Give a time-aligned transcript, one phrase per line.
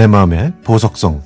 [0.00, 1.20] 내 마음의 보석성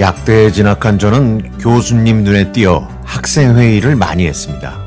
[0.00, 4.78] 약대에 진학한 저는 교수님 눈에 띄어 학생회의를 많이 했습니다.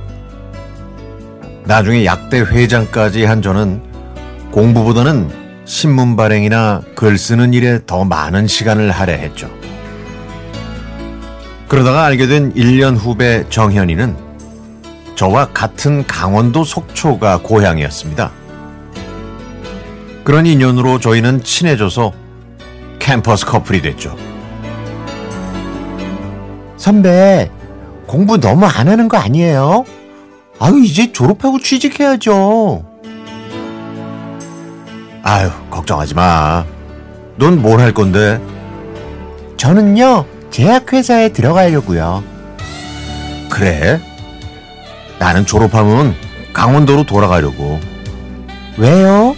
[1.66, 3.80] 나중에 약대 회장까지 한 저는
[4.52, 5.37] 공부보다는
[5.68, 9.52] 신문 발행이나 글 쓰는 일에 더 많은 시간을 할애했죠.
[11.68, 14.16] 그러다가 알게 된 1년 후배 정현이는
[15.16, 18.32] 저와 같은 강원도 속초가 고향이었습니다.
[20.24, 22.14] 그런 인연으로 저희는 친해져서
[23.00, 24.16] 캠퍼스 커플이 됐죠.
[26.78, 27.52] 선배,
[28.06, 29.84] 공부 너무 안 하는 거 아니에요?
[30.60, 32.87] 아유, 이제 졸업하고 취직해야죠.
[35.28, 36.64] 아유, 걱정하지 마.
[37.36, 38.40] 넌 뭘 할 건데?
[39.58, 42.24] 저는요, 제약회사에 들어가려고요.
[43.50, 44.00] 그래?
[45.20, 46.16] 나는 졸업하면
[46.54, 47.78] 강원도로 돌아가려고.
[48.78, 49.36] 왜요?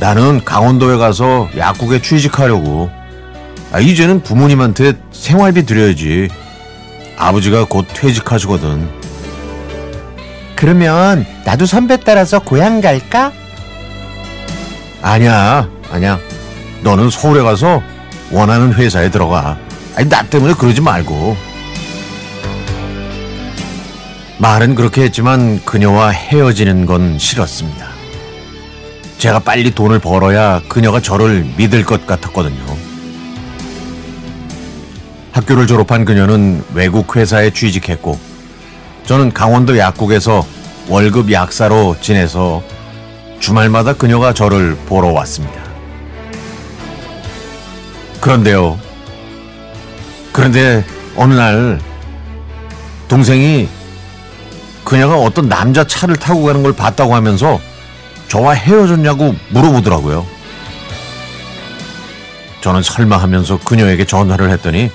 [0.00, 2.90] 나는 강원도에 가서 약국에 취직하려고.
[3.70, 6.28] 아, 이제는 부모님한테 생활비 드려야지.
[7.16, 8.88] 아버지가 곧 퇴직하시거든.
[10.56, 13.30] 그러면 나도 선배 따라서 고향 갈까?
[15.02, 16.18] 아니야, 아니야.
[16.82, 17.82] 너는 서울에 가서
[18.30, 19.58] 원하는 회사에 들어가.
[19.96, 21.36] 아니, 나 때문에 그러지 말고.
[24.38, 27.86] 말은 그렇게 했지만 그녀와 헤어지는 건 싫었습니다.
[29.18, 32.76] 제가 빨리 돈을 벌어야 그녀가 저를 믿을 것 같았거든요.
[35.32, 38.18] 학교를 졸업한 그녀는 외국 회사에 취직했고,
[39.06, 40.46] 저는 강원도 약국에서
[40.88, 42.62] 월급 약사로 지내서
[43.42, 45.60] 주말마다 그녀가 저를 보러 왔습니다.
[48.20, 48.78] 그런데요.
[50.32, 50.84] 그런데
[51.16, 51.80] 어느 날
[53.08, 53.68] 동생이
[54.84, 57.60] 그녀가 어떤 남자 차를 타고 가는 걸 봤다고 하면서
[58.28, 60.24] 저와 헤어졌냐고 물어보더라고요.
[62.60, 64.88] 저는 설마 하면서 그녀에게 전화를 했더니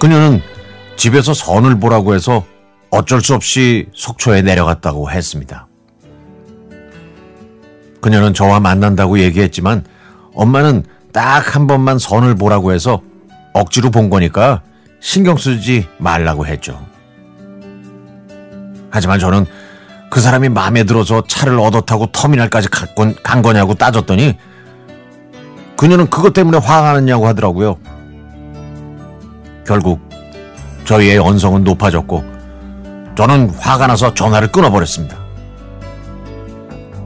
[0.00, 0.42] 그녀는
[0.96, 2.44] 집에서 선을 보라고 해서
[2.90, 5.68] 어쩔 수 없이 속초에 내려갔다고 했습니다.
[8.02, 9.84] 그녀는 저와 만난다고 얘기했지만
[10.34, 13.00] 엄마는 딱 한 번만 선을 보라고 해서
[13.52, 14.62] 억지로 본 거니까
[15.00, 16.84] 신경 쓰지 말라고 했죠.
[18.90, 19.46] 하지만 저는
[20.10, 22.68] 그 사람이 마음에 들어서 차를 얻어 타고 터미널까지
[23.22, 24.36] 간 거냐고 따졌더니
[25.76, 27.76] 그녀는 그것 때문에 화가 났냐고 하더라고요.
[29.66, 30.00] 결국
[30.84, 32.24] 저희의 언성은 높아졌고
[33.16, 35.21] 저는 화가 나서 전화를 끊어버렸습니다.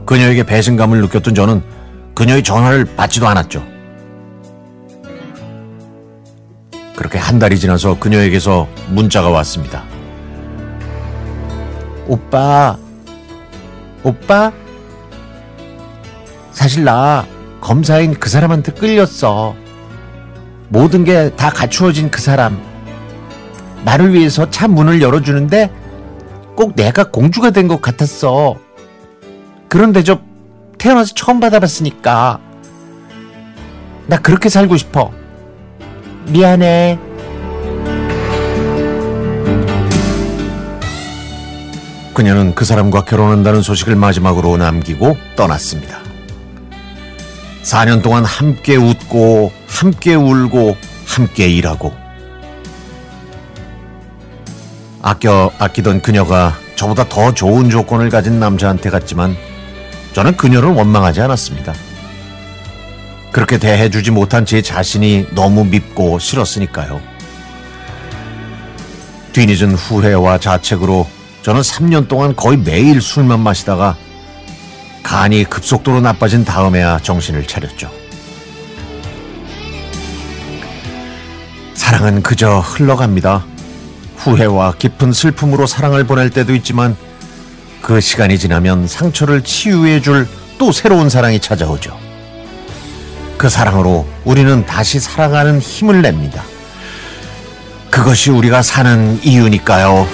[0.07, 1.61] 그녀에게 배신감을 느꼈던 저는
[2.15, 3.63] 그녀의 전화를 받지도 않았죠.
[6.95, 9.83] 그렇게 한 달이 지나서 그녀에게서 문자가 왔습니다.
[12.07, 12.77] 오빠,
[14.01, 14.51] 오빠?
[16.51, 17.27] 사실 나
[17.61, 19.55] 검사인 그 사람한테 끌렸어.
[20.69, 22.59] 모든 게 다 갖추어진 그 사람.
[23.83, 25.69] 나를 위해서 차 문을 열어주는데
[26.55, 28.55] 꼭 내가 공주가 된 것 같았어.
[29.69, 30.19] 그런데 저
[30.77, 32.39] 태어나서 처음 받아봤으니까.
[34.07, 35.11] 나 그렇게 살고 싶어.
[36.27, 36.99] 미안해.
[42.13, 45.99] 그녀는 그 사람과 결혼한다는 소식을 마지막으로 남기고 떠났습니다.
[47.61, 51.93] 4년 동안 함께 웃고, 함께 울고, 함께 일하고.
[55.03, 59.35] 아껴 아끼던 그녀가 저보다 더 좋은 조건을 가진 남자한테 갔지만
[60.17, 61.75] 저는 그녀를 원망하지 않았습니다.
[63.31, 66.99] 그렇게 대해주지 못한 제 자신이 너무 밉고 싫었으니까요.
[69.33, 71.07] 뒤늦은 후회와 자책으로
[71.43, 73.95] 저는 3년 동안 거의 매일 술만 마시다가
[75.03, 77.91] 간이 급속도로 나빠진 다음에야 정신을 차렸죠.
[81.75, 83.45] 사랑은 그저 흘러갑니다.
[84.15, 86.97] 후회와 깊은 슬픔으로 사랑을 보낼 때도 있지만
[87.81, 90.27] 그 시간이 지나면 상처를 치유해 줄
[90.57, 91.97] 또 새로운 사랑이 찾아오죠.
[93.37, 96.43] 그 사랑으로 우리는 다시 살아가는 힘을 냅니다.
[97.91, 100.07] 그것이 우리가 사는 이유니까요.